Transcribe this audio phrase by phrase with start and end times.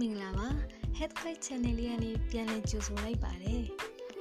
[0.00, 0.48] မင်္ဂလာပါ
[0.98, 3.62] Health Guide Channel လေးကနေပြန်လည်ကြိုဆိုလိုက်ပါတယ်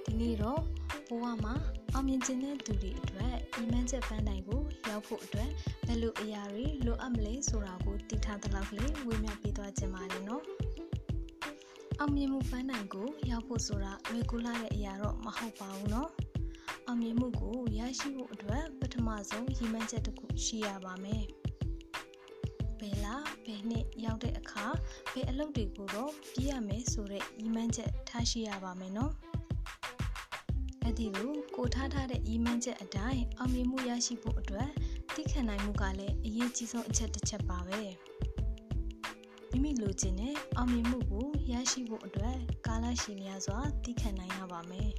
[0.05, 0.61] ဒီနေ့တော့
[1.07, 1.53] ဘဝမှာ
[1.93, 5.49] အောင်မြင်ခြင်းတဲ့သူတွေအတွက်အီမန်ချက်ပန်းတိုင်ကိုရောက်ဖို့အတွက်
[5.85, 10.43] ဘယ်လိုအရာတွေလိုအပ်မလဲဆိုတာကိုသိထားသလောက်ကလေးဝေမျှပေးသွားခြင်းပါတယ်နော်
[11.99, 16.09] အောင်မြင်မှုပန်းတိုင်ကိုရောက်ဖို့ဆိုတာလွယ်ကူလာတဲ့အရာတော့မဟုတ်ပါဘူးနော်
[16.87, 21.25] အောင်မြင်မှုကိုရရှိဖို့အတွက်ပထမဆုံးရည်မှန်းချက်တစ်ခုရှိရပါမယ်
[23.15, 24.65] ဘယ်လားဘယ်နှစ်ရောက်တဲ့အခါ
[25.13, 29.13] ဘယ်အလုပ်တွေကိုတော့ပြည့်ရမယ်ဆိုတဲ့ရည်မှန်းချက်ထားရှိရပါမယ်နော်
[30.83, 34.69] အဲ့ဒီလိုကိုထားထားတဲ့ရည်မှန်းချက်အတိုင်းအောင်မြင်မှုရရှိဖို့အတွက်
[35.15, 37.81] သိခံနိုင်မှုကလည်းအရေးကြီးဆုံးအချက်တစ်ချက်ပါပဲ
[39.49, 44.91] မိမိလိုချင်တဲ့အောင်မြင်မှုကိုရရှိဖို့အတွက်ကာလရှည်များစွာသိခံနိုင်ရပါမယ်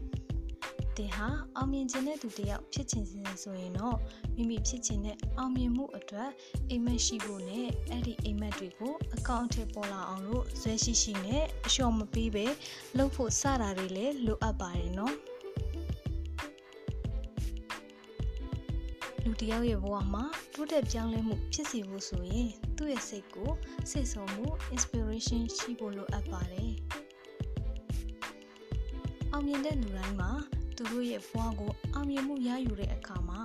[0.98, 3.96] တင်ဟာအောင်မြင်ခြင်းတဲ့သူတယောက်ဖြစ်ချင်စဉ်ဆိုရင်တော့
[4.36, 6.30] မိမိဖြစ်ချင်တဲ့အောင်မြင်မှုအတွက်
[6.70, 12.46] အိမ်မက်ရှိဖို့နဲ့အဲ့ဒီအိမ်မက်တွေကိုအကောင့်အထည်ပေါ်လာအောင်လို့ဇွဲရှိရှိနဲ့အလျှော်မပေးပဲ
[12.98, 15.14] လုပ်ဖို့စတာတွေလည်းလိုအပ်ပါတယ်နော်
[19.22, 23.50] လူတယောက်ရဲ့ဘဝမှာတိုးတက်ပြောင်းလဲမှုဖြစ်စီဖို့ဆိုရင်သူ့ရဲ့စိတ်ကို
[23.90, 26.72] စိတ်ဆုံမှု inspiration ရှိဖို့လိုအပ်ပါတယ်
[29.32, 30.32] အောင်မြင်တဲ့လူတိုင်းမှာ
[30.76, 33.40] သူတို့ရဲ့ဘဝကိုအောင်မြင်မှုရယူတဲ့အခါမှာ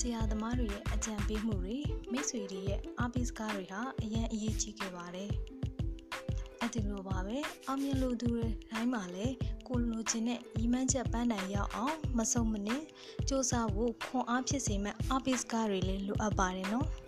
[0.00, 1.78] ဆရာသမားတွေရဲ့အကြံပေးမှုတွေ
[2.12, 5.30] မိတ်ဆွေတွေရဲ့အားပေးစကားတွေဟာအရင်အရေးကြီးခဲ့ပါတယ်။
[6.60, 9.34] အဲ့ဒီလိုပါပဲအောင်မြင်လို့သူတွေတိုင်းမှာလည်း
[9.68, 12.82] ကိုလိုချင်တဲ့ရီမန်းချက်ပန်းတိုင်ရောက်အောင်မဆုံးမနစ်
[13.28, 16.88] စူးစမ်းဖို့ခွန်အားဖြစ်စေမဲ့အားပေးစကားတွေလည်းလိုအပ်ပါတယ်နော်။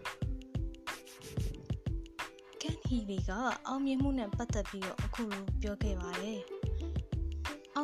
[2.61, 3.31] ကန်ဟီလီက
[3.67, 6.41] အောင်မြင်မှုနဲ့ပတ်သက်ပြီးတော့အခုလိုပြောခဲ့ပါတယ်။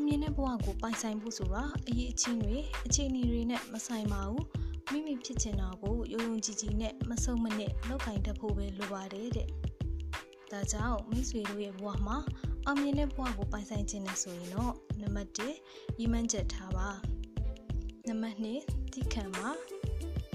[0.01, 2.57] အောင်မြင်တဲ့ဘဝကိုပိုင်ဆိုင်ဖို့ဆိုတာအရေးအချင်းတွေ
[2.87, 4.45] အခြေအနေတွေနဲ့မဆိုင်ပါဘူး
[4.91, 9.49] မိမိဖြစ်ချင်တာကိုယုံယုံကြည်ကြည်နဲ့မဆုံးမနစ်လောက်ကင်တတ်ဖို့ပဲလိုပါတယ်တဲ့
[10.51, 12.19] ဒါကြောင့်မိတ်ဆွေတို့ရဲ့ဘဝမှာ
[12.67, 16.89] အောင်မြင်တဲ့ဘဝကိုပိုင်ဆိုင်ခြင်းနဲ့ဆိုရင်တော့နံပါတ်1ရီမန်းချက်ထားပါ
[18.09, 19.49] နံပါတ်2သိခံပါ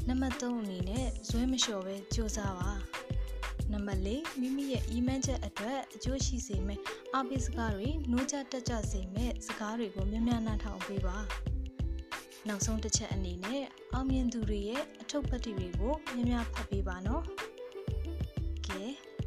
[0.08, 2.95] နံပါတ်3အနေနဲ့ဇွဲမလျှော်ပဲကြိုးစားပါ
[3.76, 6.82] နံပါတ်၄မိမိရဲ့အီမန်ချက်အတွက်အကျိုးရှိစေမယ့်
[7.16, 11.18] အပိစကားတွေနှိုးချတက်ကြစေမယ့်စကားတွေကိုများများနားထောင်ပေးပါ
[12.48, 17.24] နောက်ဆုံးတစ်ချက်အနေနဲ့အောင်မြင်သူတွေရဲ့အထုပ်ပတ်တွေကိုများများဖတ်ပေးပါနော်
[18.68, 18.84] ကဲ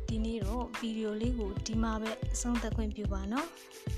[0.08, 3.46] ဒီနေ့တော့ဗီဒီယိုလေးကိုဒီမှာပဲအဆုံးသတ်ခွင့်ပြုပါနော်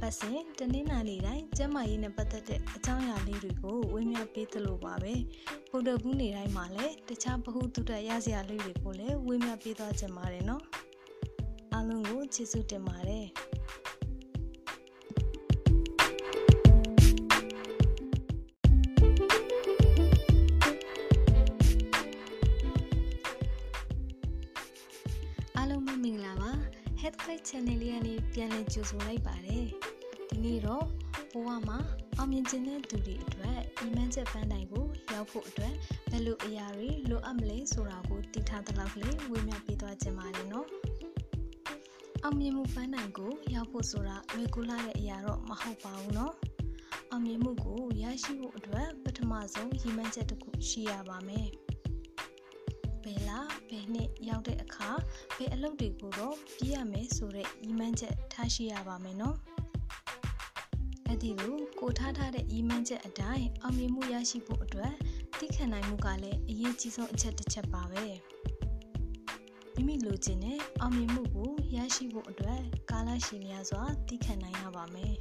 [0.00, 5.14] ပတ်စဉ်တနင်္လာနေ့တိုင်းကျမကြီးနဲ့ပတ်သက်တဲ့အကြောင်းအရာလေးတွေကိုဝေမျှပေးသလိုပါပဲ
[5.70, 10.62] ဗုဒ္ဓဘူးနေ့တိုင်းမှာလည်းတခြားဗဟုသုတရစရာလေးတွေကိုလည်းဝေမျှပေးသွားကြပါတယ်နော်
[11.72, 13.26] အားလုံးကိုကျေးဇူးတင်ပါတယ်
[25.56, 26.50] အားလုံးမင်္ဂလာပါ
[27.00, 29.89] Health Guide Channel လေးကနေပြန်လည်ကြိုဆိုလိုက်ပါတယ်
[30.30, 30.84] ဒီနေ့တော့
[31.32, 31.78] ဘဝမှာ
[32.16, 35.74] အောင်မြင်ခြင်းတဲ့သူတွေအတွက်အီမန်ချက်ပန်းတိုင်ကိုရောက်ဖို့အတွက်
[36.10, 40.66] ဘယ်လိုအရာတွေလိုအပ်မလဲဆိုတာကိုသိထားသလောက်ကလေးဝေမျှပေးသွားခြင်းပါတယ်နော်
[42.22, 46.34] အောင်မြင်မှုပန်းတိုင်ကိုရောက်ဖို့ဆိုတာလွယ်ကူလာတဲ့အရာတော့မဟုတ်ပါဘူးနော်
[47.10, 51.48] အောင်မြင်မှုကိုရရှိဖို့အတွက်ပထမဆုံးရည်မှန်းချက်တစ်ခုရှိရပါမယ်
[53.04, 54.90] ဘယ်လားဘယ်နှစ်ရောက်တဲ့အခါ
[55.36, 59.36] ဘယ်အလုပ်တွေကိုတော့ပြည့်ရမယ်ဆိုတဲ့ရည်မှန်းချက်ထားရှိရပါမယ်နော်
[61.10, 64.92] အဲ့ဒီလိုကိုထားထားတဲ့ရည်မှန်းချက်အတိုင်းအောင်မြင်မှုရရှိဖို့အတွက်
[65.38, 68.04] သိခံနိုင်မှုကလည်းအရေးကြီးဆုံးအချက်တစ်ချက်ပါပဲ
[69.74, 72.60] မိမိလိုချင်တဲ့အောင်မြင်မှုကိုရရှိဖို့အတွက်
[72.90, 75.14] ကာလရှည်များစွာသိခံနိုင်ရပါမယ်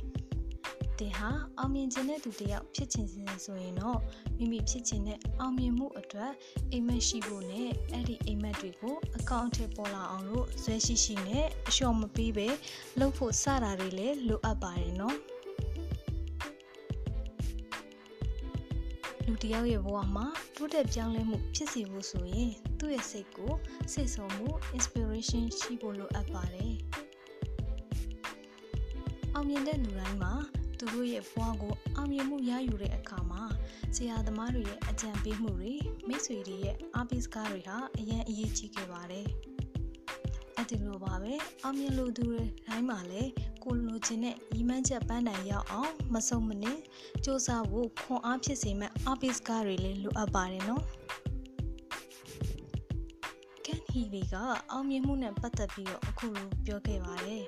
[0.99, 3.99] တင်ဟာအောင်မြင်ခြင်းတဲ့သူတယောက်ဖြစ်ချင်စဉ်ဆိုရင်တော့
[4.37, 6.31] မိမိဖြစ်ချင်တဲ့အောင်မြင်မှုအတွက်
[6.71, 12.47] အိမ်မက်ရှိဖို့နဲ့အဲ့ဒီအိမ်မက်တွေကိုအကောင့်အထည်ပေါ်လာအောင်လို့ဇွဲရှိရှိနဲ့အလျှော်မပေးပဲ
[12.99, 15.17] လုပ်ဖို့စတာတွေလည်းလိုအပ်ပါတယ်နော်
[19.31, 23.53] လူတယောက်ရဲ့ဘဝမှာတိုးတက်ပြောင်းလဲမှုဖြစ်စီဖို့ဆိုရင်သူ့ရဲ့စိတ်ကို
[23.91, 26.75] စိတ်ဆုံမှု inspiration ရှိဖို့လိုအပ်ပါတယ်
[29.33, 30.33] အောင်မြင်တဲ့လူတိုင်းမှာ
[30.77, 33.43] သူတို့ရဲ့ဘဝကိုအောင်မြင်မှုရယူတဲ့အခါမှာ
[33.95, 35.73] ဆရာသမားတွေရဲ့အကြံပေးမှုတွေ
[36.07, 39.58] မိတ်ဆွေတွေရဲ့အားပေးစကားတွေဟာအရင်အရေးကြီးခဲ့ပါတယ်အဲ့
[40.69, 41.33] ဒီလိုပါပဲ
[41.63, 43.29] အောင်မြင်လို့သူတွေတိုင်းမှာလည်း
[43.63, 46.79] ကိုလိုချင်တဲ့ရီမန်းချက်ပန်းတိုင်ရောက်အောင်မဆုံးမနစ်
[47.23, 50.83] စူးစမ်းဖို့ခွန်အားဖြစ်စေမဲ့အားပေးစကားတွေလည်းလိုအပ်ပါတယ်နော်
[53.65, 54.35] ကန်ဟီလီက
[54.71, 57.43] အောင်မြင်မှုနဲ့ပတ်သက်ပြီးတော့အခုလိုပြောခဲ့ပါတယ်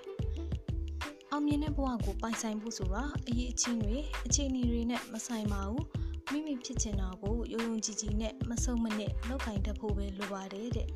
[1.32, 5.86] အောင်မြင်တဲ့ဘဝကိုပိုင်ဆိုင်ဖို့ဆိုတာအရေးအချင်းတွေအခြေအနေတွေနဲ့မဆိုင်ပါဘူး
[6.32, 10.88] မိမိဖြစ်ချင်တာကိုယုံယုံကြည်ကြည်နဲ့မဆုံးမနစ်လောက်ကင်တတ်ဖို့ပဲလိုပါတယ်တဲ့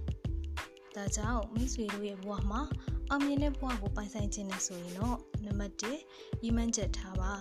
[0.96, 2.62] ဒါကြောင့်မိတ်ဆွေတို့ရဲ့ဘဝမှာ
[3.10, 7.34] အောင်မြင်တဲ့ဘဝကိုပိုင်ဆိုင်ခြင်းနဲ့ဆိုရင်တော့နံပါတ်1ရည်မှန်းချက်ထားပါ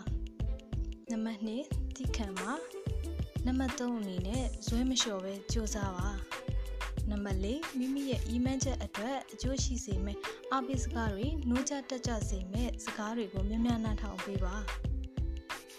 [1.11, 2.53] နံပါတ်2သိခံပါ
[3.47, 6.09] နံပါတ်3အနေနဲ့ဇွဲမလျှော်ပဲကြိုးစားပါ
[7.11, 10.21] နံပါတ်4မိမိရဲ့အီမန်ချက်အတွက်အကျိုးရှိစေမယ့်
[10.53, 14.55] အပိစကားတွေနှိုးချတက်ကြစေမယ့်စကားတွေကိုများများနားထောင်ပေးပါ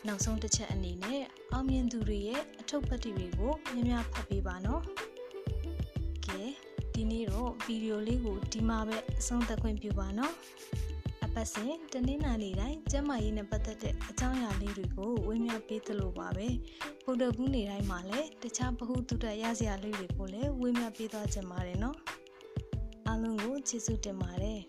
[0.07, 1.21] နောက်ဆုံးတစ်ချက်အနေနဲ့
[1.51, 5.04] အောင်မြင်သူတွေရဲ့အထုပ်ပတ်တိတွေကိုများများဖတ်ပေးပါနော်ကဲ
[6.95, 10.33] ဒီနေ့တော့ဗီဒီယိုလေးကိုဒီမှာပဲအဆုံးသတ်ခွင့်ပြုပါနော်
[11.25, 16.47] အပတ်စဉ်တနင်္လာနေ့တိုင်းကျမကြီးနဲ့ပတ်သက်တဲ့အကြောင်းအရာလေးတွေကိုဝေမျှပေးသလိုပါပဲ
[17.05, 21.97] ဗုဒ္ဓဘူးနေ့တိုင်းမှာလည်းတခြားဗဟုသုတရစရာလေးတွေကိုလည်းဝေမျှပေးသွားကြပါတယ်နော်
[23.07, 24.59] အားလုံးကိုကျေးဇူးတင်ပါတယ်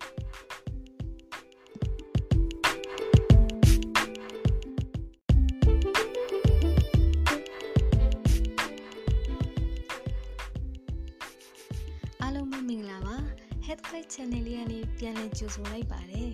[14.12, 16.31] Channel လေးကနေပြန်လည်ကြိုဆိုလိုက်ပါတယ်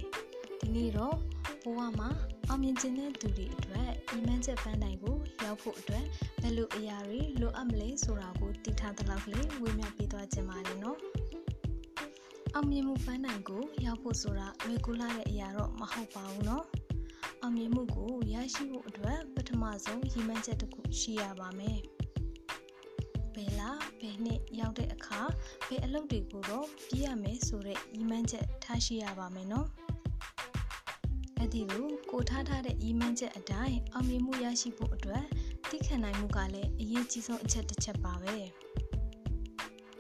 [0.60, 1.16] ဒီနေ့တော့
[1.62, 2.08] ဘဝမှာ
[2.48, 6.04] အောင်မြင်ခြင်းတဲ့သူတွေအတွက်အီမန်ချက်ပန်းတိုင်ကိုရောက်ဖို့အတွက်
[6.40, 10.98] ဘယ်လိုအရာတွေလိုအပ်မလဲဆိုတာကိုသိထားသလောက်ကလေးဝေမျှပေးသွားခြင်းပါတယ်နော်
[12.54, 16.64] အောင်မြင်မှုပန်းတိုင်ကိုရောက်ဖို့ဆိုတာလွယ်ကူလာတဲ့အရာတော့မဟုတ်ပါဘူးနော်
[17.42, 21.91] အောင်မြင်မှုကိုရရှိဖို့အတွက်ပထမဆုံးရည်မှန်းချက်တစ်ခုရှိရပါမယ်ဘ
[23.44, 25.20] ယ်လားဘယ်နှစ်ရောက်တဲ့အခါ
[25.68, 29.68] ဘယ်အလုပ်တွေကိုတော့ပြည့်ရမယ်ဆိုတဲ့ရည်မှန်းချက်ထားရှိရပါမယ်နော်
[31.38, 35.24] အဲ့ဒီလိုကိုထားထားတဲ့ရည်မှန်းချက်အတိုင်းအောင်မြင်မှုရရှိဖို့အတွက်
[35.70, 38.36] သိခံနိုင်မှုကလည်းအရေးကြီးဆုံးအချက်တစ်ချက်ပါပဲ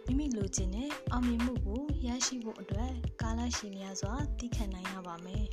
[0.06, 2.92] မိမိလိုချင်တဲ့အောင်မြင်မှုကိုရရှိဖို့အတွက်
[3.22, 5.46] ကာလရှည်များစွာသိခံနိုင်ရပါမယ်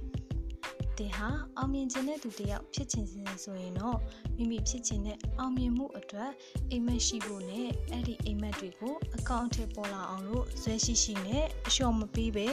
[0.99, 3.97] တင်ဟာအောင်မြင်ခြင်းတဲ့သူတယောက်ဖြစ်ချင်စဉ်ဆိုရင်တော့
[4.37, 6.31] မိမိဖြစ်ချင်တဲ့အောင်မြင်မှုအတွက်
[6.71, 12.47] အိမ်မက်ရှိဖို့နဲ့အဲ့ဒီအိမ်မက်တွေကိုအကောင့်ထဲပေါ်လာအောင်လို့ဇွဲရှိရှိနဲ့အလျှော်မပေးပဲ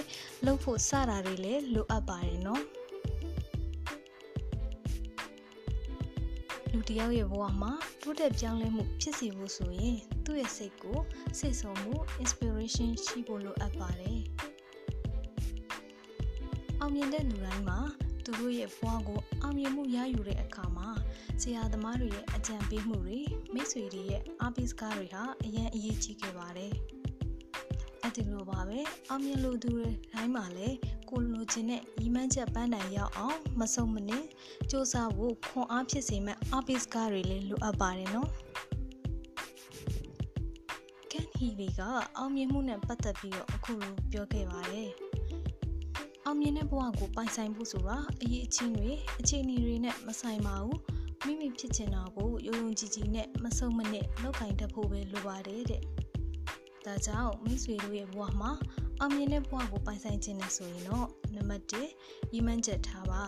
[0.46, 2.62] လုပ်ဖို့စတာတွေလည်းလိုအပ်ပါတယ်နော်
[6.72, 7.72] လူတယောက်ရဲ့ဘဝမှာ
[8.02, 10.98] တိုးတက်ပြောင်းလဲမှုဖြစ်စီဖို့ဆိုရင်သူ့ရဲ့စိတ်ကို
[11.38, 14.20] စိတ်ဆုံမှု inspiration ရှိဖို့လိုအပ်ပါတယ်
[16.80, 17.80] အောင်မြင်တဲ့လူတိုင်းမှာ
[18.26, 20.88] သူတို့ရဲ့ဘဝကိုအောင်မြင်မှုရယူတဲ့အခါမှာ
[21.42, 23.20] ဆရာသမားတွေရဲ့အကြံပေးမှုတွေ
[23.54, 26.72] မိတ်ဆွေတွေရဲ့အားပေးစကားတွေဟာအရင်အရေးကြီးခဲ့ပါတယ်။
[28.02, 28.78] အဲ့ဒီလိုပါပဲ
[29.08, 30.76] အောင်မြင်လို့သူတွေတိုင်းမှာလည်း
[31.10, 34.24] ကိုလိုချင်တဲ့ရီမန်းချက်ပန်းတိုင်ရောက်အောင်မဆုံးမနစ်
[34.70, 38.30] စူးစမ်းဖို့ခွန်အားဖြစ်စေမဲ့အားပေးစကားတွေလည်းလိုအပ်ပါတယ်နော်။
[41.10, 41.80] ကန်ဟီလီက
[42.16, 44.90] အောင်မြင်မှုနဲ့ပတ်သက်ပြီးတော့အခုလိုပြောခဲ့ပါတယ်။
[46.28, 48.90] အောင်မြင်တဲ့ဘဝကိုပိုင်ဆိုင်ဖို့ဆိုတာအရေးအချင်းတွေ
[49.20, 50.80] အခြေအနေတွေနဲ့မဆိုင်ပါဘူး
[51.24, 55.82] မိမိဖြစ်ချင်တာကိုယုံယုံကြည်ကြည်နဲ့မဆုံးမနစ်လုပ်ကင်တတ်ဖို့ပဲလိုပါတယ်တဲ့
[56.84, 58.52] ဒါကြောင့်မိတ်ဆွေတို့ရဲ့ဘဝမှာ
[59.00, 63.22] အောင်မြင်တဲ့ဘဝကိုပိုင်ဆိုင်ခြင်းနဲ့ဆိုရင်တော့နံပါတ်1ရည်မှန်းချက်ထားပါ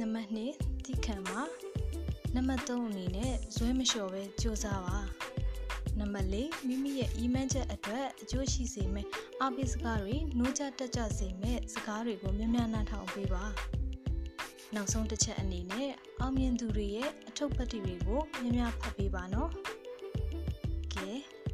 [0.00, 1.40] နံပါတ်2သိခံပါ
[2.34, 4.98] နံပါတ်3အနေနဲ့ဇွဲမလျှော်ပဲကြိုးစားပါ
[5.98, 6.36] နံပါတ်၄
[6.66, 9.08] မိမိရဲ့အီမန်ချက်အတွက်အကျိုးရှိစေမယ့်
[9.42, 13.44] အပိစကားတွေနှိုးချတက်ကြစေမယ့်စကားတွေကိုများများနားထောင်ပေးပါ
[14.74, 19.50] နောက်ဆုံးတစ်ချက်အနေနဲ့အောင်မြင်သူတွေရဲ့အထုပ်ပတ်တိတွေကိုများများဖတ်ပေးပါနော်
[20.94, 21.10] ကဲ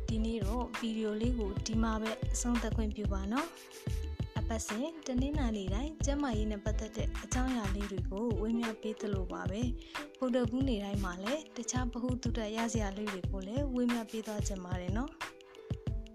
[0.08, 3.46] ဒီနေ့တော့ဗီဒီယိုလေးကိုဒီမှာပဲအဆုံးသတ်ခွင့်ပြုပါနော်
[3.99, 3.99] အ
[4.54, 9.62] ပတ်စဉ်တနင်္လာနေ့တိုင်းကျမကြီးနဲ့ပတ်သက်တဲ့အကြောင်းအရာလေးတွေကိုဝေမျှပေးသလိုပါပဲ
[10.18, 15.10] ဗုဒ္ဓဘူးနေ့တိုင်းမှာလည်းတခြားဗဟုသုတရစရာလေးတွေကိုလည်းဝေမျှပေးသွားကြပါတယ်နော်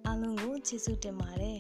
[0.06, 1.60] အားလုံးကိုကျေးဇူးတင်ပါတယ်